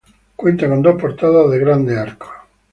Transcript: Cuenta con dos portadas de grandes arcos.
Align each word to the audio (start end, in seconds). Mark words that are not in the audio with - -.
Cuenta 0.35 0.67
con 0.67 0.81
dos 0.81 0.99
portadas 0.99 1.51
de 1.51 1.59
grandes 1.59 1.95
arcos. 1.95 2.31